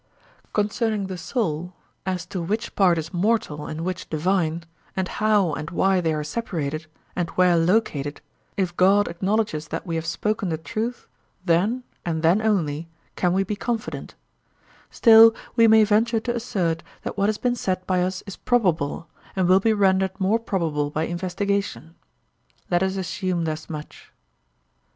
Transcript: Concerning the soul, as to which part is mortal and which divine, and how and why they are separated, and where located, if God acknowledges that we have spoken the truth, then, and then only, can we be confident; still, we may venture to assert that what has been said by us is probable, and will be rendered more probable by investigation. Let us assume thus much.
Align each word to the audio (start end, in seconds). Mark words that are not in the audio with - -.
Concerning 0.51 1.05
the 1.05 1.15
soul, 1.15 1.75
as 2.07 2.25
to 2.25 2.41
which 2.41 2.75
part 2.75 2.97
is 2.97 3.13
mortal 3.13 3.67
and 3.67 3.81
which 3.81 4.09
divine, 4.09 4.63
and 4.97 5.07
how 5.07 5.53
and 5.53 5.69
why 5.69 6.01
they 6.01 6.11
are 6.11 6.23
separated, 6.23 6.87
and 7.15 7.29
where 7.37 7.55
located, 7.55 8.19
if 8.57 8.75
God 8.75 9.07
acknowledges 9.07 9.67
that 9.67 9.85
we 9.85 9.93
have 9.97 10.07
spoken 10.07 10.49
the 10.49 10.57
truth, 10.57 11.05
then, 11.45 11.83
and 12.03 12.23
then 12.23 12.41
only, 12.41 12.89
can 13.15 13.31
we 13.31 13.43
be 13.43 13.55
confident; 13.55 14.15
still, 14.89 15.35
we 15.55 15.67
may 15.67 15.83
venture 15.83 16.19
to 16.19 16.35
assert 16.35 16.81
that 17.03 17.15
what 17.15 17.29
has 17.29 17.37
been 17.37 17.55
said 17.55 17.85
by 17.85 18.01
us 18.01 18.23
is 18.25 18.37
probable, 18.37 19.07
and 19.35 19.47
will 19.47 19.59
be 19.59 19.71
rendered 19.71 20.19
more 20.19 20.39
probable 20.39 20.89
by 20.89 21.03
investigation. 21.03 21.93
Let 22.71 22.81
us 22.81 22.97
assume 22.97 23.43
thus 23.43 23.69
much. 23.69 24.11